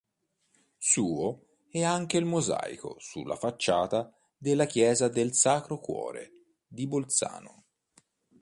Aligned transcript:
Suo 0.79 1.49
è 1.69 1.83
anche 1.83 2.17
il 2.17 2.25
mosaico 2.25 2.95
sulla 2.97 3.35
facciata 3.35 4.11
della 4.35 4.65
Chiesa 4.65 5.09
del 5.09 5.35
Sacro 5.35 5.77
Cuore 5.79 6.31
di 6.67 6.87
Bolzano. 6.87 7.63